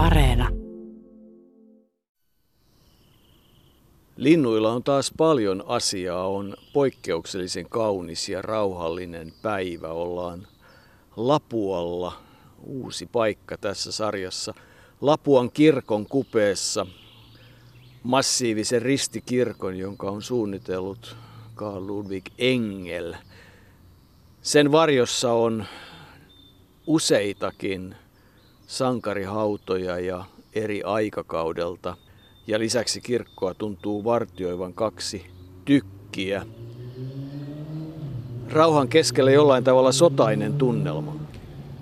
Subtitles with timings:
[0.00, 0.48] Areena.
[4.16, 6.26] Linnuilla on taas paljon asiaa.
[6.26, 9.88] On poikkeuksellisen kaunis ja rauhallinen päivä.
[9.88, 10.46] Ollaan
[11.16, 12.12] Lapualla.
[12.62, 14.54] Uusi paikka tässä sarjassa.
[15.00, 16.86] Lapuan kirkon kupeessa.
[18.02, 21.16] Massiivisen ristikirkon, jonka on suunnitellut
[21.56, 23.14] Carl Ludwig Engel.
[24.42, 25.64] Sen varjossa on
[26.86, 27.94] useitakin
[28.70, 31.96] sankarihautoja ja eri aikakaudelta.
[32.46, 35.26] Ja lisäksi kirkkoa tuntuu vartioivan kaksi
[35.64, 36.46] tykkiä.
[38.50, 41.16] Rauhan keskellä jollain tavalla sotainen tunnelma.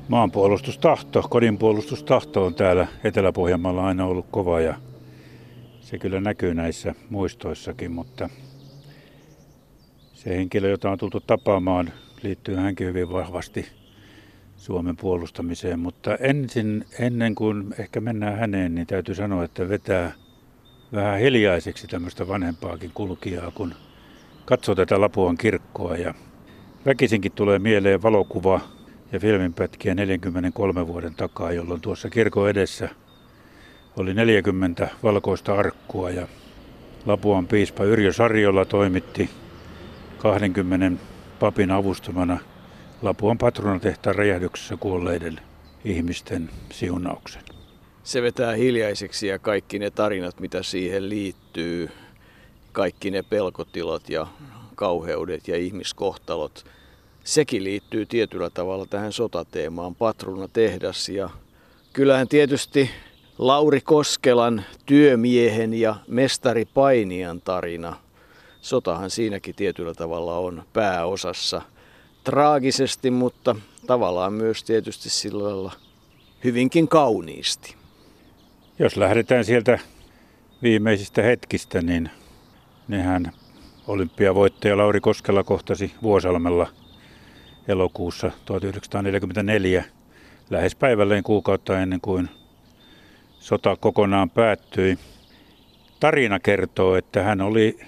[0.09, 4.75] Maanpuolustustahto, kodinpuolustustahto on täällä Etelä-Pohjanmaalla aina ollut kova ja
[5.81, 8.29] se kyllä näkyy näissä muistoissakin, mutta
[10.13, 13.67] se henkilö, jota on tultu tapaamaan, liittyy hänkin hyvin vahvasti
[14.59, 20.13] Suomen puolustamiseen, mutta ensin, ennen kuin ehkä mennään häneen, niin täytyy sanoa, että vetää
[20.93, 23.75] vähän hiljaiseksi tämmöistä vanhempaakin kulkijaa, kun
[24.45, 26.15] katsoo tätä Lapuan kirkkoa ja
[26.87, 28.61] väkisinkin tulee mieleen valokuva
[29.13, 32.89] ja filminpätkiä 43 vuoden takaa, jolloin tuossa kirkon edessä
[33.97, 36.29] oli 40 valkoista arkkua ja
[37.07, 39.31] Lapuan piispa Yrjö Sarjola toimitti
[40.19, 41.03] 20
[41.41, 42.39] papin avustamana
[43.03, 45.41] Lapuan patronatehtaan räjähdyksessä kuolleiden
[45.85, 47.43] ihmisten siunauksen.
[48.03, 51.91] Se vetää hiljaiseksi ja kaikki ne tarinat, mitä siihen liittyy,
[52.73, 54.27] kaikki ne pelkotilat ja
[54.75, 56.65] kauheudet ja ihmiskohtalot,
[57.25, 61.31] sekin liittyy tietyllä tavalla tähän sotateemaan, patruna tehdas ja
[61.93, 62.91] kyllähän tietysti
[63.39, 67.97] Lauri Koskelan työmiehen ja mestari painijan tarina,
[68.61, 71.63] sotahan siinäkin tietyllä tavalla on pääosassa–
[72.29, 75.73] traagisesti, mutta tavallaan myös tietysti sillä lailla
[76.45, 77.75] hyvinkin kauniisti.
[78.79, 79.79] Jos lähdetään sieltä
[80.63, 82.11] viimeisistä hetkistä, niin
[82.89, 83.33] nehän
[83.87, 86.67] olympiavoittaja Lauri Koskela kohtasi Vuosalmella
[87.69, 89.85] elokuussa 1944
[90.51, 92.29] lähes päivälleen kuukautta ennen kuin
[93.39, 94.99] sota kokonaan päättyi.
[96.01, 97.81] Tarina kertoo, että hän oli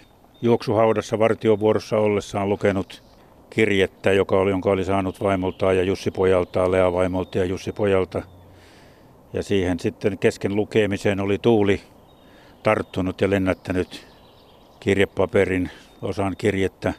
[0.43, 3.10] juoksuhaudassa vartiovuorossa ollessaan lukenut
[3.51, 8.23] kirjettä, joka oli, jonka oli saanut vaimoltaan ja Jussi Pojaltaan, Lea vaimolta ja Jussi Pojalta.
[9.33, 11.81] Ja siihen sitten kesken lukemiseen oli tuuli
[12.63, 14.07] tarttunut ja lennättänyt
[14.81, 15.71] kirjepaperin
[16.03, 16.95] osan kirjettä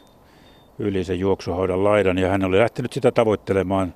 [0.78, 3.94] yli sen juoksuhaudan laidan ja hän oli lähtenyt sitä tavoittelemaan.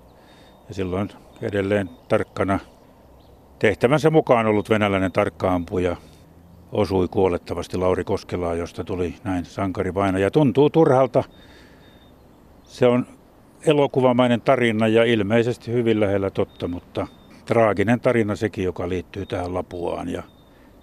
[0.69, 1.09] Ja silloin
[1.43, 2.59] edelleen tarkkana
[3.59, 5.97] tehtävänsä mukaan ollut venäläinen tarkkaampuja
[6.73, 10.19] osui kuolettavasti Lauri Koskelaa, josta tuli näin sankari vaina.
[10.19, 11.25] Ja tuntuu turhalta
[12.67, 13.07] se on
[13.67, 17.07] elokuvamainen tarina ja ilmeisesti hyvin lähellä totta, mutta
[17.45, 20.23] traaginen tarina sekin, joka liittyy tähän Lapuaan ja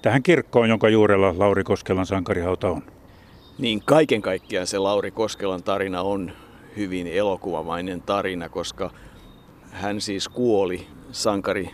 [0.02, 2.84] tähän kirkkoon, jonka juurella Lauri Koskelan sankarihauta on.
[3.60, 6.32] Niin kaiken kaikkiaan se Lauri Koskelan tarina on
[6.78, 8.92] hyvin elokuvamainen tarina, koska
[9.72, 11.70] hän siis kuoli sankari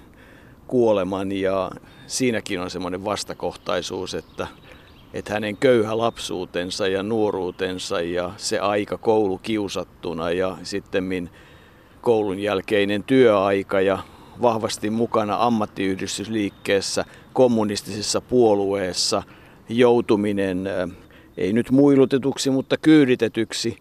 [0.68, 1.72] kuoleman ja
[2.08, 4.48] siinäkin on semmoinen vastakohtaisuus, että
[5.14, 11.30] että hänen köyhä lapsuutensa ja nuoruutensa ja se aika koulu kiusattuna ja sitten
[12.02, 14.00] koulun jälkeinen työaika ja
[14.42, 19.24] vahvasti mukana ammattiyhdistysliikkeessä, kommunistisessa puolueessa
[19.70, 20.70] joutuminen
[21.38, 23.78] ei nyt muilutetuksi, mutta kyyditetyksi.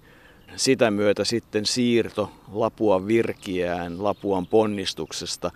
[0.56, 5.50] Sitä myötä sitten siirto Lapuan virkiään, Lapuan ponnistuksesta,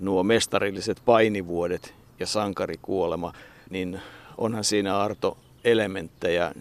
[0.00, 3.32] nuo mestarilliset painivuodet ja sankarikuolema,
[3.70, 4.00] niin
[4.38, 6.52] onhan siinä Arto elementtejä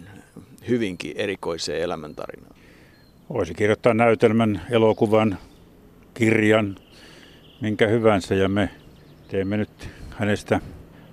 [0.68, 2.56] hyvinkin erikoiseen elämäntarinaan.
[3.30, 5.38] Voisi kirjoittaa näytelmän, elokuvan,
[6.14, 6.76] kirjan,
[7.62, 8.70] minkä hyvänsä ja me
[9.28, 10.60] teemme nyt hänestä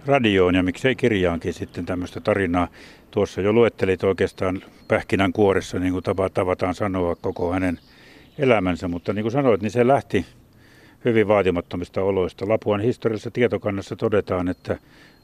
[0.07, 2.69] radioon ja miksei kirjaankin sitten tämmöistä tarinaa.
[3.11, 6.05] Tuossa jo luettelit oikeastaan pähkinän kuoressa, niin kuin
[6.35, 7.79] tavataan sanoa, koko hänen
[8.39, 10.27] elämänsä, mutta niin kuin sanoit, niin se lähti
[11.05, 12.49] hyvin vaatimattomista oloista.
[12.49, 14.79] Lapuan historiallisessa tietokannassa todetaan, että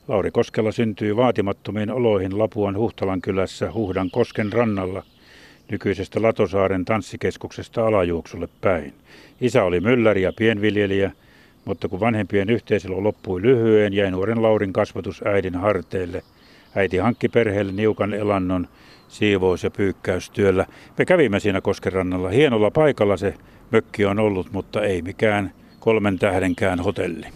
[0.08, 5.02] Lauri Koskela syntyi vaatimattomiin oloihin Lapuan Huhtalan kylässä Huhdan kosken rannalla
[5.70, 8.94] nykyisestä Latosaaren tanssikeskuksesta alajuoksulle päin.
[9.40, 11.12] Isä oli mylläri ja pienviljelijä,
[11.64, 16.22] mutta kun vanhempien yhteiselo loppui lyhyen, jäi nuoren Laurin kasvatus äidin harteille.
[16.74, 18.68] Äiti hankki perheelle niukan elannon
[19.08, 20.66] siivous- ja pyykkäystyöllä.
[20.98, 22.28] Me kävimme siinä Koskenrannalla.
[22.28, 23.34] Hienolla paikalla se
[23.70, 27.26] mökki on ollut, mutta ei mikään kolmen tähdenkään hotelli.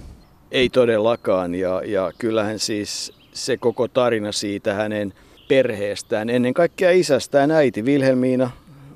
[0.51, 5.13] Ei todellakaan ja, ja kyllähän siis se koko tarina siitä hänen
[5.49, 8.51] perheestään, ennen kaikkea isästään äiti Vilhelmiina,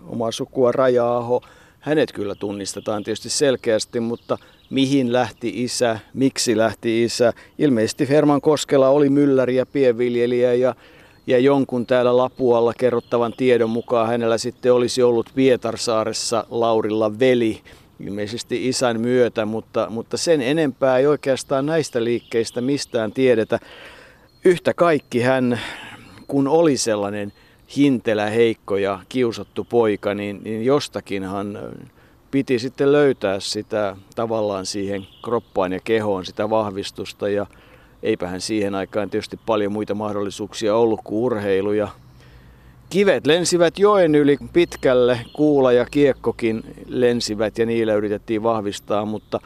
[0.09, 1.43] oma sukua Raja-aho,
[1.81, 4.39] hänet kyllä tunnistetaan tietysti selkeästi, mutta
[4.71, 7.33] mihin lähti isä, miksi lähti isä.
[7.59, 10.75] Ilmeisesti Herman Koskela oli mylläri ja pienviljelijä ja,
[11.27, 17.61] ja jonkun täällä Lapualla kerrottavan tiedon mukaan hänellä sitten olisi ollut Pietarsaaressa Laurilla veli,
[18.01, 23.59] ilmeisesti isän myötä, mutta, mutta sen enempää ei oikeastaan näistä liikkeistä mistään tiedetä.
[24.45, 25.61] Yhtä kaikki hän,
[26.29, 27.33] kun oli sellainen
[27.77, 31.59] hintelä, heikko ja kiusattu poika, niin, niin jostakinhan
[32.31, 37.47] piti sitten löytää sitä tavallaan siihen kroppaan ja kehoon sitä vahvistusta ja
[38.03, 41.89] eipähän siihen aikaan tietysti paljon muita mahdollisuuksia ollut kuin urheilu ja
[42.91, 49.41] Kivet lensivät joen yli pitkälle, kuula ja kiekkokin lensivät ja niillä yritettiin vahvistaa, mutta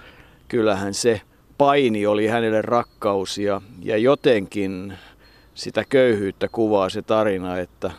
[0.49, 1.21] kyllähän se
[1.59, 4.93] paini oli hänelle rakkaus ja, ja jotenkin
[5.55, 7.91] sitä köyhyyttä kuvaa se tarina, että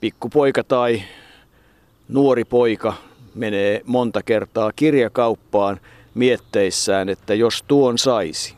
[0.00, 1.02] pikkupoika tai
[2.08, 2.94] nuori poika
[3.34, 5.80] menee monta kertaa kirjakauppaan
[6.14, 8.54] mietteissään, että jos tuon saisi.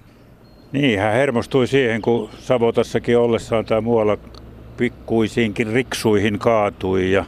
[0.72, 4.18] Niin, hän hermostui siihen, kun Savotassakin ollessaan tai muualla
[4.78, 7.24] pikkuisiinkin riksuihin kaatui ja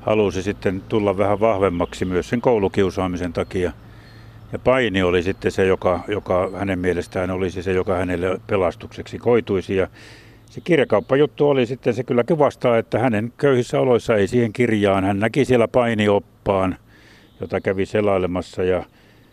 [0.00, 3.72] halusi sitten tulla vähän vahvemmaksi myös sen koulukiusaamisen takia.
[4.52, 9.76] Ja paini oli sitten se, joka, joka hänen mielestään olisi se, joka hänelle pelastukseksi koituisi.
[9.76, 9.88] Ja
[10.50, 15.04] se kirjakauppajuttu oli sitten, se kyllä kuvastaa, että hänen köyhissä oloissa ei siihen kirjaan.
[15.04, 16.76] Hän näki siellä painioppaan,
[17.40, 18.84] jota kävi selailemassa ja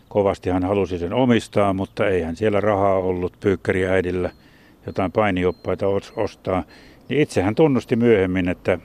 [0.08, 4.30] kovasti hän halusi sen omistaa, mutta ei hän siellä rahaa ollut pyykkäriäidillä
[4.86, 6.62] jotain painioppaita ostaa.
[7.08, 8.78] Niin itse hän tunnusti myöhemmin, että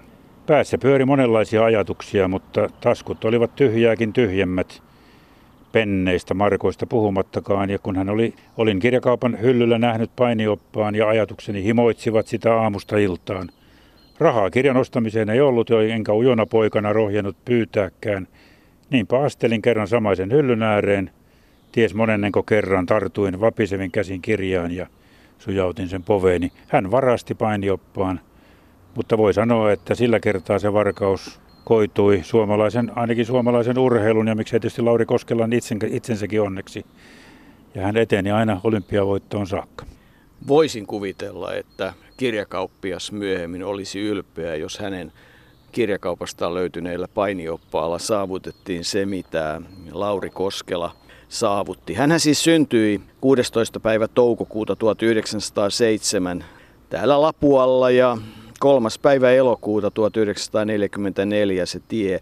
[0.45, 4.81] päässä pyöri monenlaisia ajatuksia, mutta taskut olivat tyhjääkin tyhjemmät
[5.71, 7.69] penneistä, markoista puhumattakaan.
[7.69, 13.49] Ja kun hän oli, olin kirjakaupan hyllyllä nähnyt painioppaan ja ajatukseni himoitsivat sitä aamusta iltaan.
[14.19, 18.27] Rahaa kirjan ostamiseen ei ollut jo, enkä ujona poikana rohjennut pyytääkään.
[18.89, 21.11] Niinpä astelin kerran samaisen hyllyn ääreen.
[21.71, 24.87] Ties monennenko kerran tartuin vapisevin käsin kirjaan ja
[25.39, 26.51] sujautin sen poveeni.
[26.67, 28.19] Hän varasti painioppaan,
[28.95, 34.59] mutta voi sanoa, että sillä kertaa se varkaus koitui suomalaisen, ainakin suomalaisen urheilun ja miksei
[34.59, 35.51] tietysti Lauri Koskelan
[35.89, 36.85] itsensäkin onneksi.
[37.75, 39.85] Ja hän eteni aina olympiavoittoon saakka.
[40.47, 45.11] Voisin kuvitella, että kirjakauppias myöhemmin olisi ylpeä, jos hänen
[45.71, 50.95] kirjakaupastaan löytyneillä painioppaalla saavutettiin se, mitä Lauri Koskela
[51.33, 51.93] saavutti.
[51.93, 53.79] Hän siis syntyi 16.
[53.79, 56.45] päivä toukokuuta 1907
[56.89, 58.17] täällä Lapualla ja
[58.59, 62.19] kolmas päivä elokuuta 1944 se tie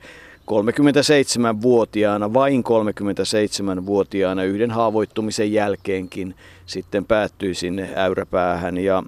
[0.51, 6.35] 37-vuotiaana, vain 37-vuotiaana yhden haavoittumisen jälkeenkin
[6.65, 8.77] sitten päättyi sinne äyräpäähän.
[8.77, 9.03] Ja,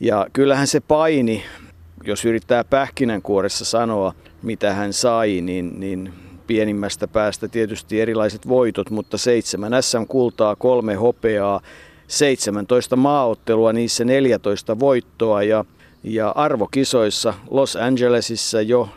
[0.00, 1.44] ja kyllähän se paini,
[2.04, 6.12] jos yrittää pähkinänkuoressa sanoa, mitä hän sai, niin, niin
[6.46, 11.60] pienimmästä päästä tietysti erilaiset voitot, mutta seitsemän SM-kultaa, kolme hopeaa,
[12.08, 15.42] 17 maaottelua, niissä 14 voittoa.
[15.42, 15.64] Ja,
[16.02, 18.88] ja arvokisoissa Los Angelesissa jo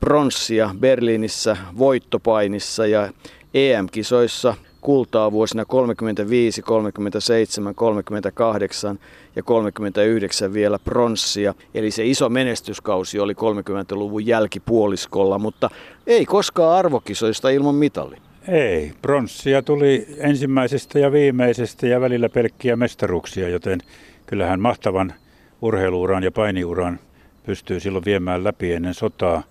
[0.00, 3.12] pronssia, Berliinissä voittopainissa ja
[3.54, 4.54] EM-kisoissa
[4.84, 8.98] kultaa vuosina 35, 37, 38
[9.36, 11.54] ja 39 vielä pronssia.
[11.74, 15.70] Eli se iso menestyskausi oli 30-luvun jälkipuoliskolla, mutta
[16.06, 18.16] ei koskaan arvokisoista ilman mitalli.
[18.48, 23.80] Ei, pronssia tuli ensimmäisestä ja viimeisestä ja välillä pelkkiä mestaruksia, joten
[24.26, 25.14] kyllähän mahtavan
[25.62, 26.98] urheiluuran ja painiuran
[27.46, 29.42] pystyy silloin viemään läpi ennen sotaa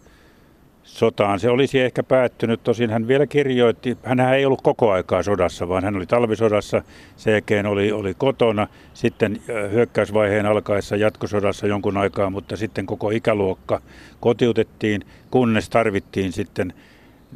[0.84, 1.40] sotaan.
[1.40, 5.84] Se olisi ehkä päättynyt, tosin hän vielä kirjoitti, hän ei ollut koko aikaa sodassa, vaan
[5.84, 6.82] hän oli talvisodassa,
[7.16, 13.82] sen jälkeen oli, oli kotona, sitten hyökkäysvaiheen alkaessa jatkosodassa jonkun aikaa, mutta sitten koko ikäluokka
[14.20, 16.74] kotiutettiin, kunnes tarvittiin sitten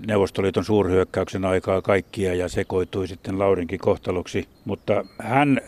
[0.08, 4.48] Neuvostoliiton suurhyökkäyksen aikaa kaikkia ja sekoitui sitten Laurinkin kohtaloksi.
[4.66, 5.62] Mutta hän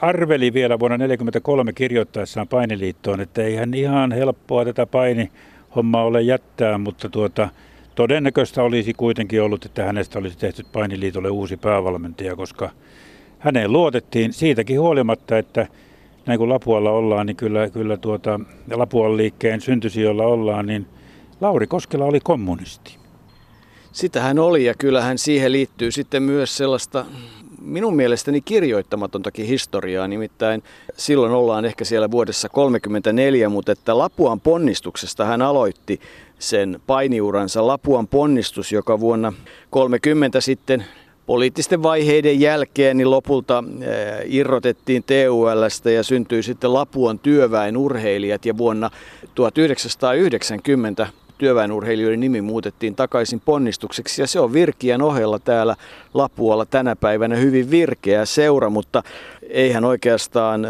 [0.00, 5.30] arveli vielä vuonna 1943 kirjoittaessaan painiliittoon, että ei hän ihan helppoa tätä paini
[5.76, 7.48] homma ole jättää, mutta tuota,
[7.94, 12.70] todennäköistä olisi kuitenkin ollut, että hänestä olisi tehty painiliitolle uusi päävalmentaja, koska
[13.38, 15.66] häneen luotettiin siitäkin huolimatta, että
[16.26, 18.40] näin kuin Lapualla ollaan, niin kyllä, kyllä tuota,
[18.74, 20.86] Lapuan liikkeen syntysijoilla ollaan, niin
[21.40, 22.98] Lauri Koskela oli kommunisti.
[23.92, 27.06] Sitä hän oli ja kyllähän siihen liittyy sitten myös sellaista
[27.60, 30.62] minun mielestäni kirjoittamatontakin historiaa, nimittäin
[30.96, 36.00] silloin ollaan ehkä siellä vuodessa 34, mutta että Lapuan ponnistuksesta hän aloitti
[36.38, 37.66] sen painiuransa.
[37.66, 39.32] Lapuan ponnistus, joka vuonna
[39.70, 40.84] 30 sitten
[41.26, 48.46] poliittisten vaiheiden jälkeen niin lopulta eh, irrotettiin TULstä ja syntyi sitten Lapuan työväen urheilijat.
[48.46, 48.90] Ja vuonna
[49.34, 51.06] 1990
[51.40, 55.76] työväenurheilijoiden nimi muutettiin takaisin ponnistukseksi ja se on Virkiän ohella täällä
[56.14, 59.02] Lapualla tänä päivänä hyvin virkeä seura, mutta
[59.42, 60.66] eihän oikeastaan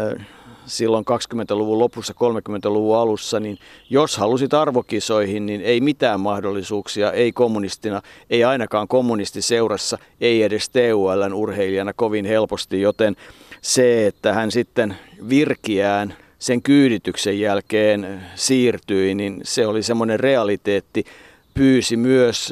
[0.65, 3.57] silloin 20-luvun lopussa, 30-luvun alussa, niin
[3.89, 11.33] jos halusit arvokisoihin, niin ei mitään mahdollisuuksia, ei kommunistina, ei ainakaan kommunistiseurassa, ei edes TULn
[11.33, 13.15] urheilijana kovin helposti, joten
[13.61, 14.95] se, että hän sitten
[15.29, 21.05] virkiään sen kyydityksen jälkeen siirtyi, niin se oli semmoinen realiteetti,
[21.53, 22.49] pyysi myös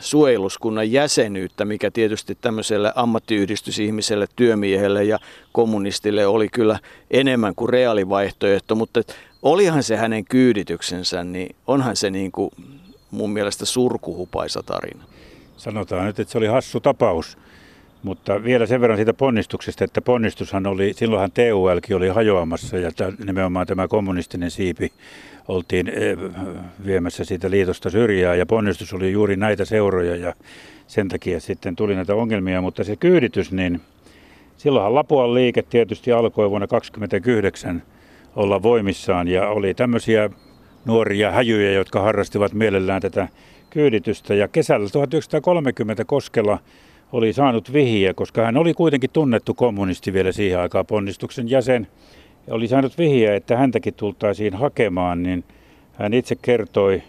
[0.00, 5.18] suojeluskunnan jäsenyyttä, mikä tietysti tämmöiselle ammattiyhdistysihmiselle, työmiehelle ja
[5.52, 6.78] kommunistille oli kyllä
[7.10, 9.00] enemmän kuin reaalivaihtoehto, mutta
[9.42, 12.50] olihan se hänen kyydityksensä, niin onhan se niin kuin
[13.10, 15.04] mun mielestä surkuhupaisa tarina.
[15.56, 17.38] Sanotaan nyt, että se oli hassu tapaus.
[18.04, 22.90] Mutta vielä sen verran siitä ponnistuksesta, että ponnistushan oli, silloinhan TULkin oli hajoamassa ja
[23.26, 24.92] nimenomaan tämä kommunistinen siipi
[25.48, 26.16] oltiin eh,
[26.86, 30.34] viemässä siitä liitosta syrjää ja ponnistus oli juuri näitä seuroja ja
[30.86, 33.80] sen takia sitten tuli näitä ongelmia, mutta se kyyditys, niin
[34.56, 37.82] silloinhan Lapuan liike tietysti alkoi vuonna 1929
[38.36, 40.30] olla voimissaan ja oli tämmöisiä
[40.84, 43.28] nuoria häjyjä, jotka harrastivat mielellään tätä
[43.70, 44.34] kyyditystä.
[44.34, 46.58] Ja kesällä 1930 Koskella
[47.14, 51.86] oli saanut vihiä, koska hän oli kuitenkin tunnettu kommunisti vielä siihen aikaan ponnistuksen jäsen.
[52.46, 55.44] Ja oli saanut vihiä, että häntäkin tultaisiin hakemaan, niin
[55.92, 57.02] hän itse kertoi,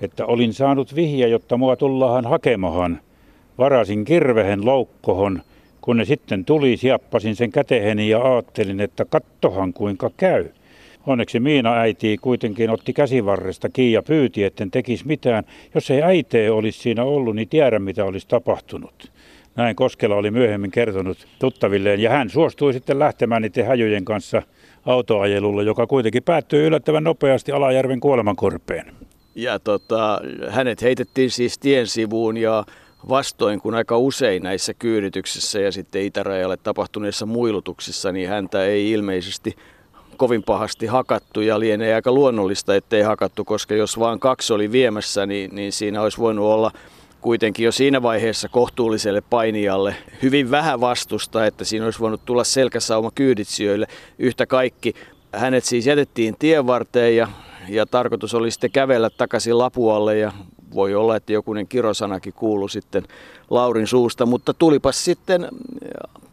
[0.00, 3.00] että olin saanut vihiä, jotta mua tullaan hakemaan.
[3.58, 5.42] Varasin kirvehen loukkohon,
[5.80, 10.48] kun ne sitten tuli, siappasin sen käteheni ja ajattelin, että kattohan kuinka käy.
[11.06, 15.44] Onneksi Miina äiti kuitenkin otti käsivarresta kiinni ja pyyti, etten tekisi mitään.
[15.74, 19.12] Jos ei äitee olisi siinä ollut, niin tiedä mitä olisi tapahtunut.
[19.56, 24.42] Näin Koskela oli myöhemmin kertonut tuttavilleen ja hän suostui sitten lähtemään niiden häjyjen kanssa
[24.86, 28.92] autoajelulla, joka kuitenkin päättyi yllättävän nopeasti Alajärven kuolemankorpeen.
[29.34, 32.64] Ja tota, hänet heitettiin siis tien sivuun ja
[33.08, 39.56] vastoin kuin aika usein näissä kyydityksissä ja sitten itärajalle tapahtuneissa muilutuksissa, niin häntä ei ilmeisesti
[40.18, 45.26] kovin pahasti hakattu ja lienee aika luonnollista, ettei hakattu, koska jos vaan kaksi oli viemässä,
[45.26, 46.70] niin, niin siinä olisi voinut olla
[47.20, 53.10] kuitenkin jo siinä vaiheessa kohtuulliselle painijalle hyvin vähän vastusta, että siinä olisi voinut tulla selkäsauma
[53.14, 53.86] kyyditsijöille
[54.18, 54.94] yhtä kaikki.
[55.32, 57.28] Hänet siis jätettiin tien varteen ja,
[57.68, 60.32] ja tarkoitus oli sitten kävellä takaisin Lapualle ja
[60.74, 63.04] voi olla, että jokunen kirosanakin kuulu sitten
[63.50, 65.48] Laurin suusta, mutta tulipas sitten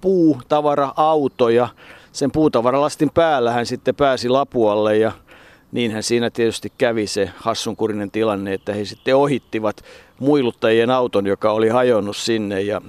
[0.01, 1.67] puutavara-auto ja
[2.15, 5.11] sen puutavaralastin päällä hän sitten pääsi Lapualle ja
[5.71, 9.81] niinhän siinä tietysti kävi se hassunkurinen tilanne, että he sitten ohittivat
[10.19, 12.81] muiluttajien auton, joka oli hajonnut sinne ja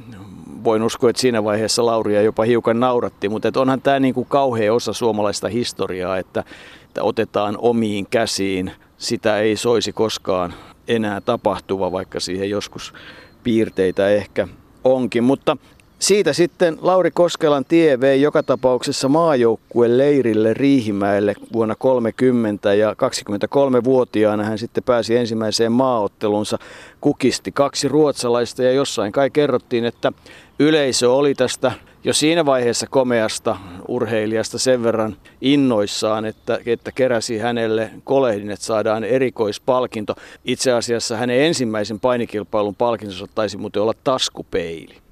[0.64, 4.26] voin uskoa, että siinä vaiheessa Lauria jopa hiukan nauratti, mutta että onhan tämä niin kuin
[4.28, 6.44] kauhea osa suomalaista historiaa, että,
[6.86, 8.72] että otetaan omiin käsiin.
[8.98, 10.54] Sitä ei soisi koskaan
[10.88, 12.94] enää tapahtuva, vaikka siihen joskus
[13.42, 14.48] piirteitä ehkä
[14.84, 15.24] onkin.
[15.24, 15.56] Mutta
[15.98, 24.44] siitä sitten Lauri Koskelan tie vei joka tapauksessa maajoukkueen leirille Riihimäelle vuonna 30 ja 23-vuotiaana
[24.44, 26.58] hän sitten pääsi ensimmäiseen maaottelunsa.
[27.00, 30.12] Kukisti kaksi ruotsalaista ja jossain kai kerrottiin, että
[30.58, 31.72] yleisö oli tästä
[32.04, 33.56] jo siinä vaiheessa komeasta
[33.88, 40.14] urheilijasta sen verran innoissaan, että, että keräsi hänelle kolehdin, että saadaan erikoispalkinto.
[40.44, 45.05] Itse asiassa hänen ensimmäisen painikilpailun palkintonsa taisi muuten olla taskupeili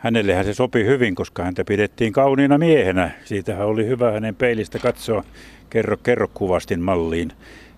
[0.00, 3.10] hänellehän se sopi hyvin, koska häntä pidettiin kauniina miehenä.
[3.24, 5.24] Siitähän oli hyvä hänen peilistä katsoa
[5.70, 7.32] kerro, kerro kuvastin malliin.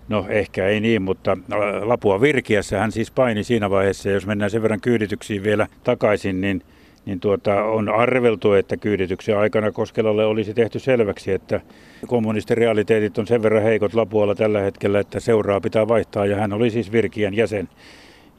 [0.09, 4.09] No ehkä ei niin, mutta äh, Lapua Virkiässä hän siis paini siinä vaiheessa.
[4.09, 6.61] Jos mennään sen verran kyydityksiin vielä takaisin, niin,
[7.05, 11.61] niin tuota, on arveltu, että kyydityksen aikana Koskelalle olisi tehty selväksi, että
[12.07, 16.25] kommunisten realiteetit on sen verran heikot Lapualla tällä hetkellä, että seuraa pitää vaihtaa.
[16.25, 17.69] Ja hän oli siis Virkiän jäsen.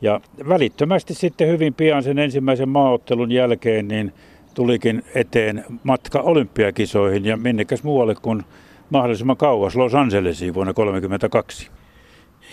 [0.00, 4.12] Ja välittömästi sitten hyvin pian sen ensimmäisen maaottelun jälkeen niin
[4.54, 8.42] tulikin eteen matka olympiakisoihin ja minnekäs muualle kuin
[8.90, 11.70] mahdollisimman kauas Los Angelesiin vuonna 1932.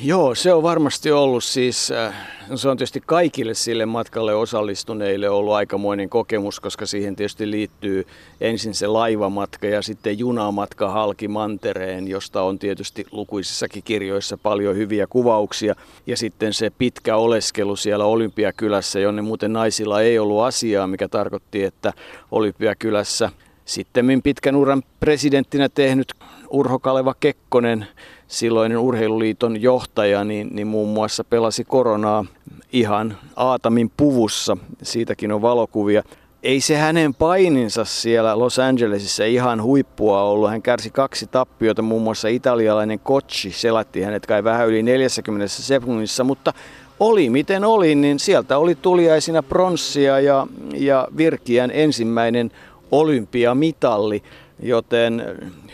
[0.04, 2.16] Joo, se on varmasti ollut siis, äh,
[2.56, 8.08] se on tietysti kaikille sille matkalle osallistuneille ollut aikamoinen kokemus, koska siihen tietysti liittyy
[8.42, 15.08] ensin se laivamatka ja sitten junamatka halki mantereen, josta on tietysti lukuisissakin kirjoissa paljon hyviä
[15.08, 15.76] kuvauksia.
[16.08, 21.64] Ja sitten se pitkä oleskelu siellä Olympiakylässä, jonne muuten naisilla ei ollut asiaa, mikä tarkoitti,
[21.64, 21.94] että
[22.32, 23.30] Olympiakylässä
[23.66, 26.14] sitten pitkän uran presidenttinä tehnyt
[26.50, 27.88] Urho Kaleva Kekkonen
[28.32, 32.26] silloinen urheiluliiton johtaja, niin, niin muun muassa pelasi koronaa
[32.74, 34.58] ihan Aatamin puvussa.
[34.84, 36.04] Siitäkin on valokuvia.
[36.44, 40.50] ei se hänen paininsa siellä Los Angelesissa ihan huippua ollut.
[40.50, 46.24] Hän kärsi kaksi tappiota, muun muassa italialainen Kochi selatti hänet kai vähän yli 40 sekunnissa,
[46.24, 46.54] mutta
[47.00, 52.52] oli miten oli, niin sieltä oli tuliaisina pronssia ja, ja Virkiän ensimmäinen
[52.92, 54.24] olympiamitalli,
[54.62, 55.24] joten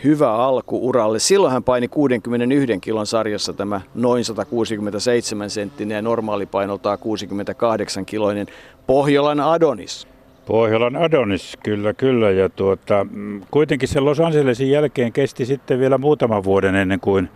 [0.04, 1.18] hyvä alku uralle.
[1.18, 8.46] Silloin hän paini 61 kilon sarjassa tämä noin 167 senttinen ja normaalipainoltaan 68 kiloinen
[8.86, 10.08] Pohjolan Adonis.
[10.46, 12.30] Pohjolan Adonis, kyllä, kyllä.
[12.30, 13.06] Ja tuota,
[13.50, 17.28] kuitenkin se Los Angelesin jälkeen kesti sitten vielä muutaman vuoden ennen kuin,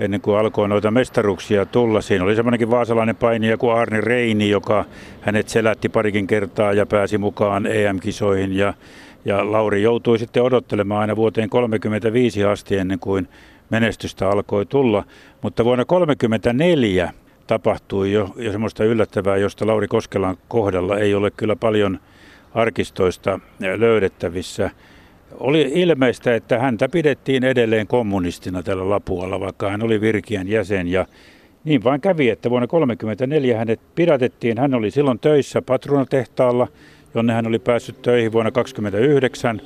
[0.00, 2.00] ennen kuin alkoi noita mestaruksia tulla.
[2.00, 4.84] Siinä oli semmoinenkin vaasalainen painija kuin Arni Reini, joka
[5.20, 8.52] hänet selätti parikin kertaa ja pääsi mukaan EM-kisoihin.
[8.52, 8.74] Ja,
[9.24, 13.28] ja Lauri joutui sitten odottelemaan aina vuoteen 35 asti ennen kuin
[13.70, 15.04] menestystä alkoi tulla.
[15.42, 17.12] Mutta vuonna 1934
[17.46, 21.98] tapahtui jo, jo semmoista yllättävää, josta Lauri Koskelan kohdalla ei ole kyllä paljon–
[22.54, 23.40] arkistoista
[23.76, 24.70] löydettävissä.
[25.38, 30.88] Oli ilmeistä, että häntä pidettiin edelleen kommunistina tällä Lapualla, vaikka hän oli Virkiän jäsen.
[30.88, 31.06] Ja
[31.64, 34.58] niin vain kävi, että vuonna 1934 hänet pidätettiin.
[34.58, 36.68] Hän oli silloin töissä patruunatehtaalla,
[37.14, 39.60] jonne hän oli päässyt töihin vuonna 1929.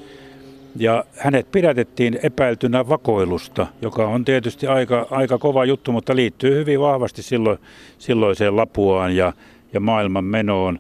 [0.76, 6.80] Ja hänet pidätettiin epäiltynä vakoilusta, joka on tietysti aika, aika kova juttu, mutta liittyy hyvin
[6.80, 7.58] vahvasti silloin,
[7.98, 9.32] silloiseen Lapuaan ja,
[9.72, 10.78] ja maailman menoon.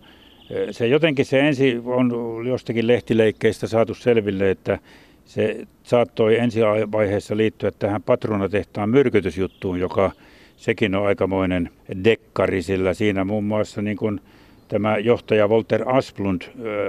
[0.70, 2.12] Se jotenkin se ensi on
[2.46, 4.78] jostakin lehtileikkeistä saatu selville, että
[5.24, 6.60] se saattoi ensi
[6.92, 10.10] vaiheessa liittyä tähän patronatehtaan myrkytysjuttuun, joka
[10.56, 11.70] sekin on aikamoinen
[12.04, 14.20] dekkari, sillä siinä muun muassa niin kuin
[14.68, 16.42] tämä johtaja Walter Asplund,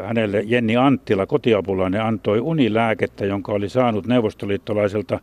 [0.07, 5.19] hänelle Jenni Anttila, kotiapulainen, antoi unilääkettä, jonka oli saanut neuvostoliittolaiselta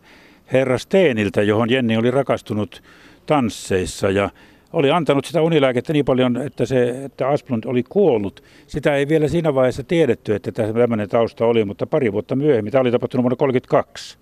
[0.53, 2.83] herra Steeniltä, johon Jenni oli rakastunut
[3.27, 4.11] tansseissa.
[4.11, 4.31] Ja
[4.73, 8.43] oli antanut sitä unilääkettä niin paljon, että, se, että Asplund oli kuollut.
[8.67, 12.81] Sitä ei vielä siinä vaiheessa tiedetty, että tämmöinen tausta oli, mutta pari vuotta myöhemmin, tämä
[12.81, 14.19] oli tapahtunut vuonna 1932.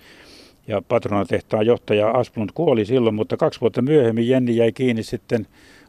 [0.66, 5.46] Ja patronatehtaan johtaja Asplund kuoli silloin, mutta kaksi vuotta myöhemmin Jenni jäi kiinni sitten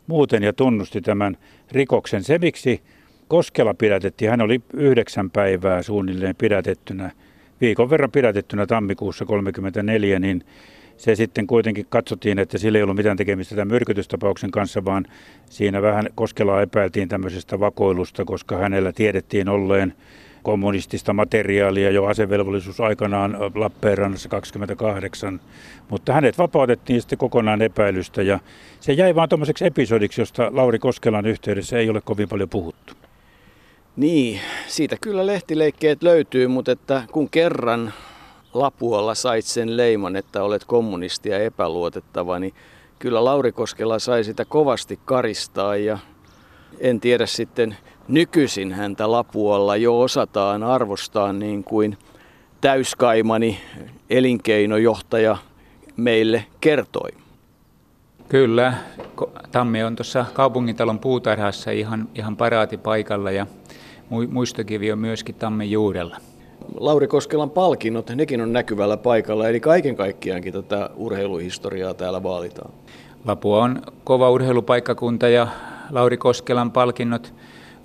[0.07, 1.37] muuten ja tunnusti tämän
[1.71, 2.23] rikoksen.
[2.23, 2.81] Se, miksi
[3.27, 7.11] Koskela pidätettiin, hän oli yhdeksän päivää suunnilleen pidätettynä,
[7.61, 10.43] viikon verran pidätettynä tammikuussa 1934, niin
[10.97, 15.05] se sitten kuitenkin katsottiin, että sillä ei ollut mitään tekemistä tämän myrkytystapauksen kanssa, vaan
[15.49, 19.93] siinä vähän Koskelaa epäiltiin tämmöisestä vakoilusta, koska hänellä tiedettiin olleen
[20.45, 25.41] kommunistista materiaalia jo asevelvollisuus aikanaan Lappeenrannassa 28,
[25.89, 28.39] mutta hänet vapautettiin sitten kokonaan epäilystä ja
[28.79, 32.93] se jäi vaan tuommoiseksi episodiksi, josta Lauri Koskelan yhteydessä ei ole kovin paljon puhuttu.
[33.95, 37.93] Niin, siitä kyllä lehtileikkeet löytyy, mutta että kun kerran
[38.53, 42.53] Lapualla sait sen leiman, että olet kommunisti ja epäluotettava, niin
[42.99, 45.97] kyllä Lauri Koskela sai sitä kovasti karistaa ja
[46.79, 51.97] en tiedä sitten nykyisin häntä Lapualla jo osataan arvostaa niin kuin
[52.61, 53.59] täyskaimani
[54.09, 55.37] elinkeinojohtaja
[55.97, 57.09] meille kertoi.
[58.29, 58.73] Kyllä,
[59.51, 63.47] Tammi on tuossa kaupungintalon puutarhassa ihan, ihan paraatipaikalla ja
[64.29, 66.17] muistokivi on myöskin Tammen juurella.
[66.79, 72.73] Lauri Koskelan palkinnot, nekin on näkyvällä paikalla, eli kaiken kaikkiaankin tätä urheiluhistoriaa täällä vaalitaan.
[73.25, 75.47] Lapua on kova urheilupaikkakunta ja
[75.91, 77.33] Lauri Koskelan palkinnot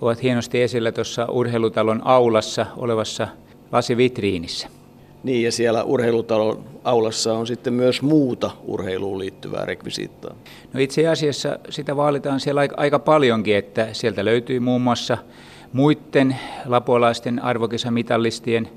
[0.00, 3.28] ovat hienosti esillä tuossa urheilutalon aulassa olevassa
[3.72, 4.68] lasivitriinissä.
[5.24, 10.34] Niin, ja siellä urheilutalon aulassa on sitten myös muuta urheiluun liittyvää rekvisiittaa.
[10.72, 15.18] No itse asiassa sitä vaalitaan siellä aika paljonkin, että sieltä löytyy muun muassa
[15.72, 18.68] muiden lapualaisten arvokisamitallistien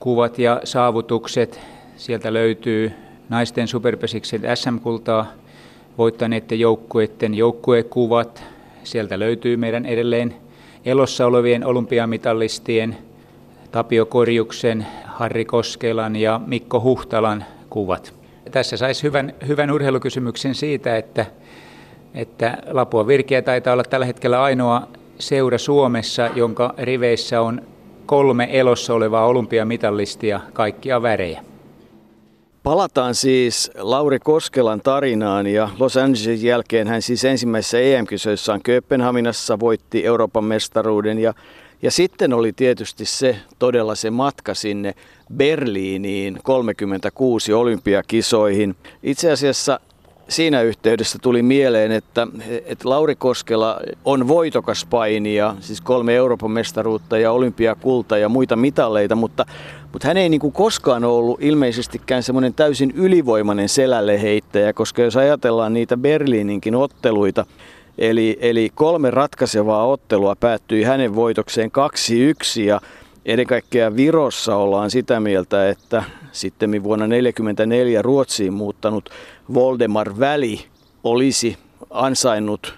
[0.00, 1.60] kuvat ja saavutukset.
[1.96, 2.92] Sieltä löytyy
[3.28, 5.26] naisten superpesiksen SM-kultaa
[5.98, 8.44] voittaneiden joukkueiden joukkuekuvat.
[8.84, 10.34] Sieltä löytyy meidän edelleen
[10.84, 12.96] elossa olevien olympiamitallistien
[13.70, 18.14] Tapio Korjuksen, Harri Koskelan ja Mikko Huhtalan kuvat.
[18.50, 21.26] Tässä saisi hyvän, hyvän urheilukysymyksen siitä, että,
[22.14, 27.62] että Lapua Virkeä taitaa olla tällä hetkellä ainoa seura Suomessa, jonka riveissä on
[28.06, 31.51] kolme elossa olevaa olympiamitallistia kaikkia värejä.
[32.62, 40.06] Palataan siis Lauri Koskelan tarinaan ja Los Angelesin jälkeen hän siis ensimmäisessä EM-kisoissaan Kööpenhaminassa voitti
[40.06, 41.34] Euroopan mestaruuden ja,
[41.82, 44.94] ja sitten oli tietysti se todella se matka sinne
[45.36, 48.76] Berliiniin 36 olympiakisoihin.
[49.02, 49.80] Itse asiassa
[50.28, 52.26] siinä yhteydessä tuli mieleen, että,
[52.66, 59.14] että Lauri Koskela on voitokas painija, siis kolme Euroopan mestaruutta ja olympiakulta ja muita mitalleita,
[59.14, 59.46] mutta,
[59.92, 65.16] mutta hän ei niin kuin koskaan ollut ilmeisestikään semmoinen täysin ylivoimainen selälle heittäjä, koska jos
[65.16, 67.46] ajatellaan niitä Berliininkin otteluita,
[67.98, 71.70] Eli, eli kolme ratkaisevaa ottelua päättyi hänen voitokseen
[72.58, 72.80] 2-1 ja
[73.24, 79.10] ennen kaikkea Virossa ollaan sitä mieltä, että sitten vuonna 1944 Ruotsiin muuttanut
[79.54, 80.64] Voldemar Väli
[81.04, 81.58] olisi
[81.90, 82.74] ansainnut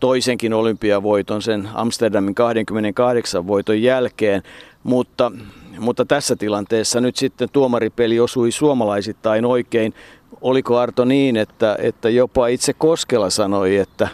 [0.00, 4.42] toisenkin olympiavoiton sen Amsterdamin 28 voiton jälkeen,
[4.82, 5.32] mutta,
[5.78, 9.94] mutta tässä tilanteessa nyt sitten tuomaripeli osui suomalaisittain oikein.
[10.40, 14.08] Oliko Arto niin, että, että jopa itse Koskela sanoi, että,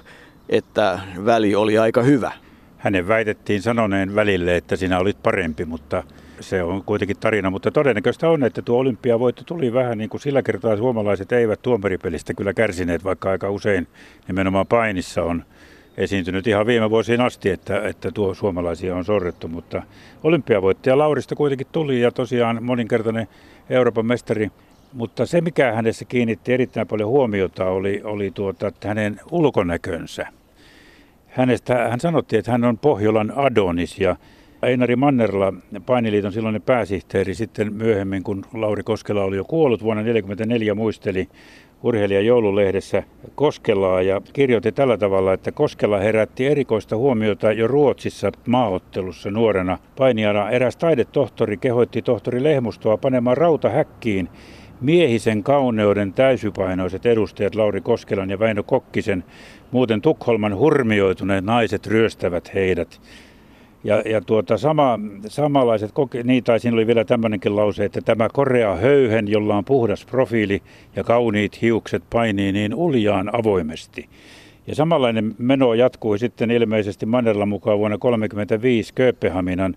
[0.48, 2.32] että väli oli aika hyvä?
[2.78, 6.02] Hänen väitettiin sanoneen välille, että sinä olit parempi, mutta
[6.40, 7.50] se on kuitenkin tarina.
[7.50, 12.34] Mutta todennäköistä on, että tuo olympiavoitto tuli vähän niin kuin sillä kertaa suomalaiset eivät tuomaripelistä
[12.34, 13.86] kyllä kärsineet, vaikka aika usein
[14.28, 15.44] nimenomaan painissa on
[15.96, 19.82] esiintynyt ihan viime vuosiin asti, että, että tuo suomalaisia on sorrettu, mutta
[20.22, 23.28] olympiavoittaja Laurista kuitenkin tuli ja tosiaan moninkertainen
[23.70, 24.50] Euroopan mestari.
[24.92, 30.26] Mutta se, mikä hänessä kiinnitti erittäin paljon huomiota, oli, oli tuota, hänen ulkonäkönsä.
[31.28, 34.16] Hänestä, hän sanottiin, että hän on Pohjolan Adonis ja
[34.62, 35.52] Einari Mannerla,
[35.86, 41.28] painiliiton silloinen pääsihteeri, sitten myöhemmin, kun Lauri Koskela oli jo kuollut vuonna 1944, muisteli
[41.82, 43.02] urheilija joululehdessä
[43.34, 50.50] Koskelaa ja kirjoitti tällä tavalla, että Koskela herätti erikoista huomiota jo Ruotsissa maaottelussa nuorena painijana.
[50.50, 54.28] Eräs taidetohtori kehoitti tohtori Lehmustoa panemaan rautahäkkiin
[54.80, 59.24] miehisen kauneuden täysypainoiset edustajat Lauri Koskelan ja Väinö Kokkisen.
[59.70, 63.00] Muuten Tukholman hurmioituneet naiset ryöstävät heidät.
[63.84, 65.90] Ja, ja tuota, sama, samanlaiset,
[66.24, 70.62] niin tai siinä oli vielä tämmöinenkin lause, että tämä korea höyhen, jolla on puhdas profiili
[70.96, 74.08] ja kauniit hiukset painii niin uljaan avoimesti.
[74.66, 79.76] Ja samanlainen meno jatkui sitten ilmeisesti Mannerla mukaan vuonna 1935 Kööpenhaminan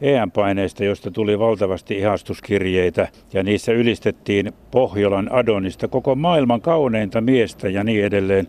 [0.00, 7.84] EM-paineista, josta tuli valtavasti ihastuskirjeitä ja niissä ylistettiin Pohjolan Adonista koko maailman kauneinta miestä ja
[7.84, 8.46] niin edelleen.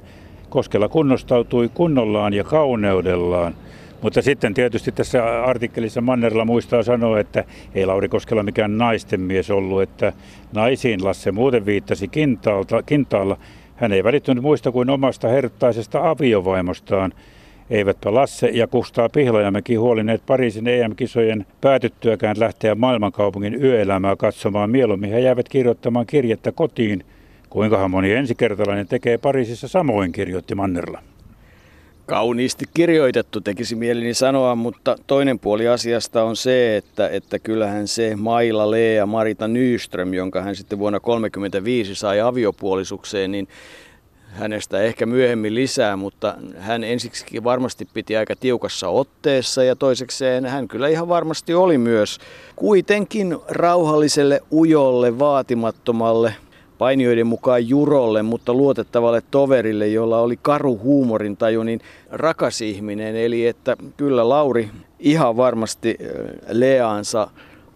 [0.49, 3.53] Koskella kunnostautui kunnollaan ja kauneudellaan–
[4.07, 7.43] mutta sitten tietysti tässä artikkelissa Mannerla muistaa sanoa, että
[7.75, 10.13] ei Lauri Koskela mikään naisten mies ollut, että
[10.53, 13.37] naisiin Lasse muuten viittasi kintaalta, kintaalla.
[13.75, 17.13] Hän ei välittynyt muista kuin omasta herttaisesta aviovaimostaan.
[17.69, 24.69] Eivätpä Lasse ja Kustaa Pihlajamäki huolineet Pariisin EM-kisojen päätyttyäkään lähteä maailmankaupungin yöelämää katsomaan.
[24.69, 27.03] Mieluummin he jäävät kirjoittamaan kirjettä kotiin.
[27.49, 31.01] Kuinkahan moni ensikertalainen tekee Pariisissa samoin, kirjoitti Mannerla.
[32.07, 38.15] Kauniisti kirjoitettu tekisi mieleni sanoa, mutta toinen puoli asiasta on se, että, että kyllähän se
[38.15, 43.47] Maila Lea Marita Nyström, jonka hän sitten vuonna 1935 sai aviopuolisukseen, niin
[44.27, 50.67] hänestä ehkä myöhemmin lisää, mutta hän ensiksikin varmasti piti aika tiukassa otteessa ja toisekseen hän
[50.67, 52.19] kyllä ihan varmasti oli myös
[52.55, 56.35] kuitenkin rauhalliselle, ujolle, vaatimattomalle
[56.77, 63.15] painijoiden mukaan Jurolle, mutta luotettavalle toverille, jolla oli karu huumorintaju, niin rakas ihminen.
[63.15, 65.97] Eli että kyllä Lauri ihan varmasti
[66.47, 67.27] Leaansa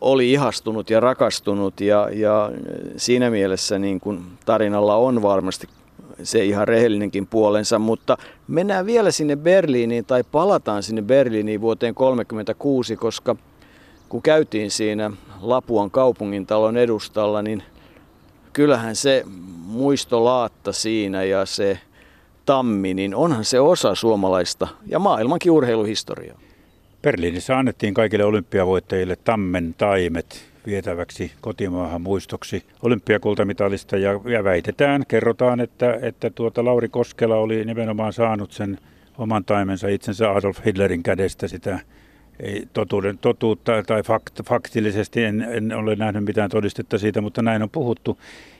[0.01, 2.51] oli ihastunut ja rakastunut ja, ja
[2.97, 5.67] siinä mielessä niin kuin tarinalla on varmasti
[6.23, 12.95] se ihan rehellinenkin puolensa, mutta mennään vielä sinne Berliiniin tai palataan sinne Berliiniin vuoteen 1936,
[12.95, 13.35] koska
[14.09, 15.11] kun käytiin siinä
[15.41, 17.63] Lapuan kaupungintalon edustalla, niin
[18.53, 19.23] kyllähän se
[19.65, 21.79] muistolaatta siinä ja se
[22.45, 26.39] tammi, niin onhan se osa suomalaista ja maailmankin urheiluhistoriaa.
[27.01, 35.99] Berliinissä annettiin kaikille olympiavoittajille tammen taimet vietäväksi kotimaahan muistoksi olympiakultamitalista ja, ja väitetään, kerrotaan, että,
[36.01, 38.77] että tuota Lauri Koskela oli nimenomaan saanut sen
[39.17, 41.79] oman taimensa itsensä Adolf Hitlerin kädestä sitä
[42.41, 47.63] ei totuuden, totuutta tai fakt, faktillisesti en, en ole nähnyt mitään todistetta siitä, mutta näin
[47.63, 48.17] on puhuttu.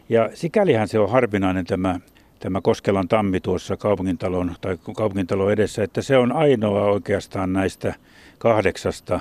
[0.09, 1.99] Ja sikälihän se on harvinainen tämä,
[2.39, 7.95] tämä Koskelan tammi tuossa kaupungintalon tai kaupungintalon edessä, että se on ainoa oikeastaan näistä
[8.37, 9.19] kahdeksasta,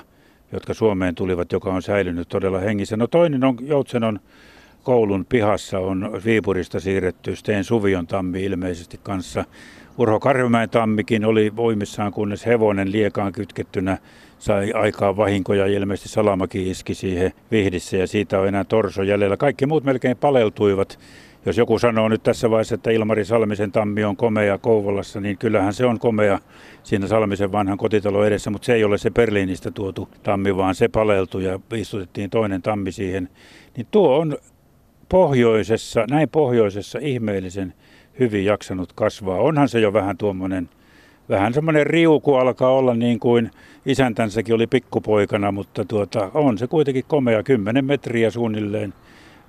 [0.52, 2.96] jotka Suomeen tulivat, joka on säilynyt todella hengissä.
[2.96, 4.20] No toinen on Joutsenon
[4.82, 9.44] koulun pihassa on Viipurista siirretty Steen Suvion tammi ilmeisesti kanssa.
[9.98, 13.98] Urho Karvimäen tammikin oli voimissaan, kunnes hevonen liekaan kytkettynä
[14.38, 15.66] sai aikaan vahinkoja.
[15.66, 19.36] Ilmeisesti Salamaki iski siihen vihdissä ja siitä on enää torso jäljellä.
[19.36, 20.98] Kaikki muut melkein paleltuivat.
[21.46, 25.74] Jos joku sanoo nyt tässä vaiheessa, että Ilmari Salmisen tammi on komea Kouvolassa, niin kyllähän
[25.74, 26.38] se on komea
[26.82, 30.88] siinä Salmisen vanhan kotitalon edessä, mutta se ei ole se Berliinistä tuotu tammi, vaan se
[30.88, 33.28] paleltui ja istutettiin toinen tammi siihen.
[33.76, 34.38] Niin tuo on
[35.08, 37.74] pohjoisessa, näin pohjoisessa ihmeellisen
[38.20, 39.40] hyvin jaksanut kasvaa.
[39.40, 40.68] Onhan se jo vähän tuommoinen,
[41.28, 43.50] vähän semmoinen riuku alkaa olla niin kuin
[43.86, 48.94] isäntänsäkin oli pikkupoikana, mutta tuota, on se kuitenkin komea, 10 metriä suunnilleen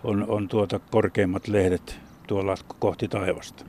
[0.04, 3.66] on, on tuota korkeimmat lehdet tuolla kohti taivasta.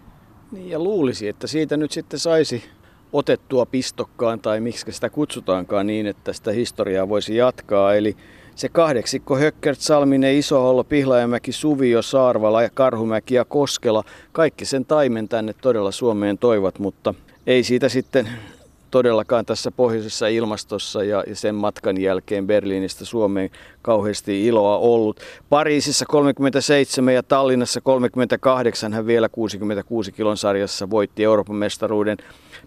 [0.52, 2.64] Niin ja luulisi, että siitä nyt sitten saisi
[3.12, 7.94] otettua pistokkaan tai miksi sitä kutsutaankaan niin, että sitä historiaa voisi jatkaa.
[7.94, 8.16] Eli
[8.54, 14.04] se kahdeksikko Hökkert, Salminen, Isohollo, Pihlajamäki, Suvio, Saarvala ja Karhumäki ja Koskela.
[14.32, 17.14] Kaikki sen taimen tänne todella Suomeen toivat, mutta
[17.46, 18.28] ei siitä sitten
[18.92, 23.50] todellakaan tässä pohjoisessa ilmastossa ja, sen matkan jälkeen Berliinistä Suomeen
[23.82, 25.20] kauheasti iloa ollut.
[25.48, 32.18] Pariisissa 37 ja Tallinnassa 38 hän vielä 66 kilon sarjassa voitti Euroopan mestaruuden.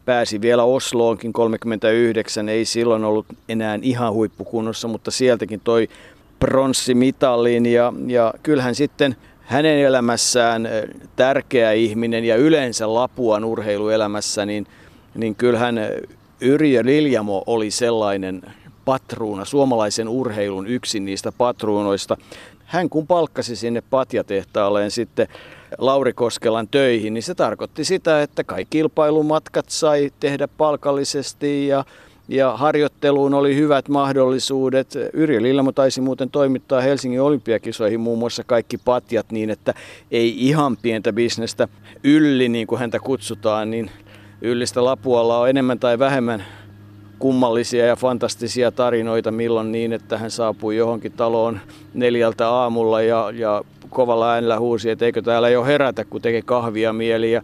[0.06, 5.90] Pääsi vielä Osloonkin 39, ei silloin ollut enää ihan huippukunnossa, mutta sieltäkin toi
[6.40, 10.70] pronssimitalin ja, ja kyllähän sitten hänen elämässään
[11.16, 14.68] tärkeä ihminen ja yleensä Lapuan urheiluelämässä, niin
[15.16, 15.80] niin kyllähän
[16.42, 18.42] Yrjö Liljamo oli sellainen
[18.86, 22.18] patruuna, suomalaisen urheilun yksi niistä patruunoista.
[22.66, 25.28] Hän kun palkkasi sinne patjatehtaalleen sitten
[25.78, 31.86] Lauri Koskelan töihin, niin se tarkoitti sitä, että kaikki kilpailumatkat sai tehdä palkallisesti ja,
[32.28, 34.88] ja harjoitteluun oli hyvät mahdollisuudet.
[35.14, 39.74] Yrjö Lillamo taisi muuten toimittaa Helsingin olympiakisoihin muun muassa kaikki patjat niin, että
[40.12, 41.68] ei ihan pientä bisnestä
[42.04, 43.92] ylli, niin kuin häntä kutsutaan, niin
[44.46, 46.46] Yllistä Lapualla on enemmän tai vähemmän
[47.20, 51.60] kummallisia ja fantastisia tarinoita, milloin niin, että hän saapui johonkin taloon
[51.94, 56.94] neljältä aamulla ja, ja kovalla äänellä huusi, että eikö täällä jo herätä, kun tekee kahvia
[56.94, 57.32] mieli.
[57.32, 57.42] Ja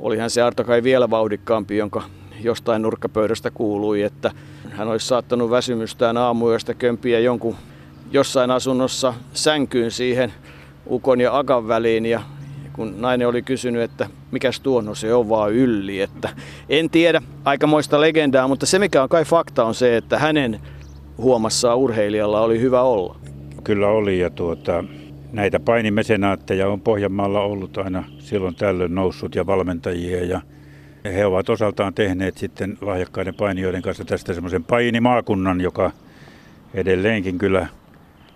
[0.00, 2.02] olihan se Arto kai vielä vauhdikkaampi, jonka
[2.40, 4.30] jostain nurkkapöydästä kuului, että
[4.70, 7.56] hän olisi saattanut väsymystään aamuyöstä kömpiä jonkun
[8.12, 10.32] jossain asunnossa sänkyyn siihen
[10.86, 12.20] ukon ja akan väliin ja
[12.78, 16.00] kun nainen oli kysynyt, että mikäs tuo, no se on vaan ylli.
[16.00, 16.28] Että
[16.68, 20.60] en tiedä, aikamoista legendaa, mutta se mikä on kai fakta on se, että hänen
[21.18, 23.16] huomassaan urheilijalla oli hyvä olla.
[23.64, 24.84] Kyllä oli ja tuota,
[25.32, 30.40] näitä painimesenaatteja on Pohjanmaalla ollut aina silloin tällöin noussut ja valmentajia ja
[31.04, 35.90] he ovat osaltaan tehneet sitten lahjakkaiden painijoiden kanssa tästä semmoisen painimaakunnan, joka
[36.74, 37.66] edelleenkin kyllä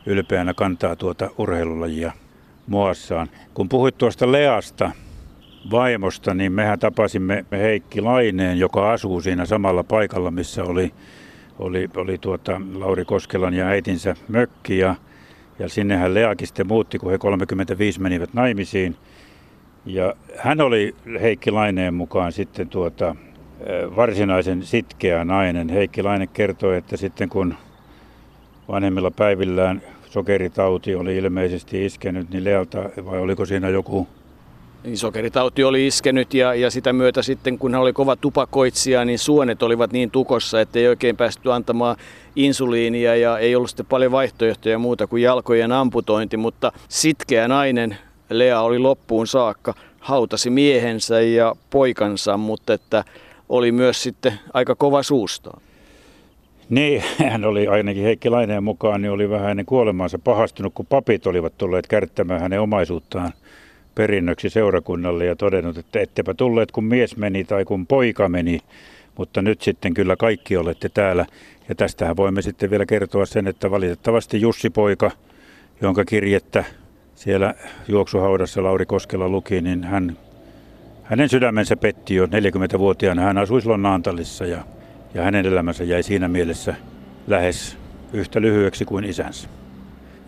[0.06, 2.12] ylpeänä kantaa tuota urheilulajia
[2.66, 3.28] muassaan.
[3.54, 4.90] Kun puhuit tuosta Leasta,
[5.70, 10.92] vaimosta, niin mehän tapasimme Heikki Laineen, joka asuu siinä samalla paikalla, missä oli,
[11.58, 14.78] oli, oli tuota Lauri Koskelan ja äitinsä mökki.
[14.78, 14.94] Ja,
[15.58, 18.96] ja sinnehän Leakin sitten muutti, kun he 35 menivät naimisiin.
[19.86, 23.16] Ja hän oli Heikki Laineen mukaan sitten tuota,
[23.96, 25.68] varsinaisen sitkeä nainen.
[25.68, 27.54] Heikki Laine kertoi, että sitten kun
[28.68, 34.08] vanhemmilla päivillään sokeritauti oli ilmeisesti iskenyt, niin Lealta, vai oliko siinä joku
[34.84, 39.18] niin sokeritauti oli iskenyt ja, ja sitä myötä sitten kun hän oli kova tupakoitsija, niin
[39.18, 41.96] suonet olivat niin tukossa, että ei oikein päästy antamaan
[42.36, 47.96] insuliinia ja ei ollut sitten paljon vaihtoehtoja muuta kuin jalkojen amputointi, mutta sitkeä nainen
[48.30, 53.04] Lea oli loppuun saakka, hautasi miehensä ja poikansa, mutta että
[53.48, 55.62] oli myös sitten aika kova suustaan.
[56.68, 61.26] Niin, hän oli ainakin Heikki Laineen mukaan, niin oli vähän ennen kuolemaansa pahastunut, kun papit
[61.26, 63.32] olivat tulleet kärttämään hänen omaisuuttaan
[63.94, 68.60] perinnöksi seurakunnalle ja todennut, että ettepä tulleet kun mies meni tai kun poika meni,
[69.18, 71.26] mutta nyt sitten kyllä kaikki olette täällä.
[71.68, 75.10] Ja tästähän voimme sitten vielä kertoa sen, että valitettavasti Jussi Poika,
[75.80, 76.64] jonka kirjettä
[77.14, 77.54] siellä
[77.88, 80.16] juoksuhaudassa Lauri Koskela luki, niin hän,
[81.02, 83.22] hänen sydämensä petti jo 40-vuotiaana.
[83.22, 84.64] Hän asui silloin Naantalissa ja,
[85.14, 86.74] ja hänen elämänsä jäi siinä mielessä
[87.26, 87.76] lähes
[88.12, 89.48] yhtä lyhyeksi kuin isänsä.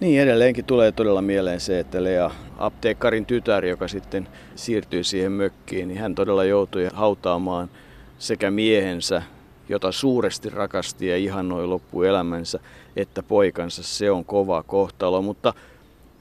[0.00, 5.88] Niin edelleenkin tulee todella mieleen se, että Lea, apteekkarin tytär, joka sitten siirtyi siihen mökkiin,
[5.88, 7.70] niin hän todella joutui hautaamaan
[8.18, 9.22] sekä miehensä,
[9.68, 12.60] jota suuresti rakasti ja ihannoi loppuelämänsä,
[12.96, 13.82] että poikansa.
[13.82, 15.54] Se on kova kohtalo, mutta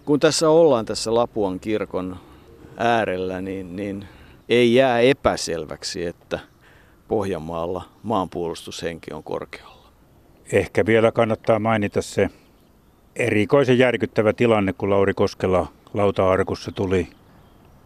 [0.05, 2.17] kun tässä ollaan tässä Lapuan kirkon
[2.77, 4.07] äärellä, niin, niin
[4.49, 6.39] ei jää epäselväksi, että
[7.07, 9.87] Pohjanmaalla maanpuolustushenki on korkealla.
[10.51, 12.29] Ehkä vielä kannattaa mainita se
[13.15, 17.07] erikoisen järkyttävä tilanne, kun Lauri Koskela lauta-arkussa tuli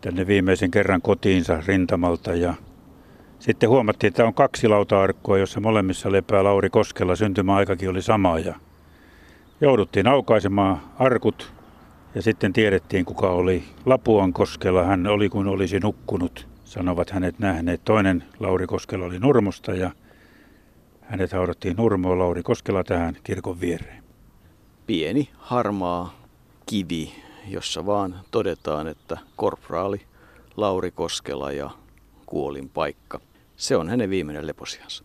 [0.02, 2.54] tänne viimeisen kerran kotiinsa rintamalta ja
[3.40, 7.16] sitten huomattiin, että on kaksi lauta-arkkua, jossa molemmissa lepää Lauri Koskela.
[7.16, 8.56] Syntymäaikakin oli sama ja
[9.62, 11.54] jouduttiin aukaisemaan arkut
[12.16, 14.84] ja sitten tiedettiin, kuka oli Lapuan Koskela.
[14.84, 17.82] Hän oli kuin olisi nukkunut, sanovat hänet nähneet.
[17.86, 19.92] Toinen Lauri Koskela oli Nurmosta ja
[21.02, 24.04] hänet haudattiin Nurmoa Lauri Koskela tähän kirkon viereen
[24.88, 26.22] pieni harmaa
[26.66, 27.14] kivi,
[27.48, 30.02] jossa vaan todetaan, että korporaali
[30.58, 31.70] Lauri Koskela ja
[32.26, 33.20] kuolin paikka.
[33.56, 35.04] Se on hänen viimeinen leposiansa.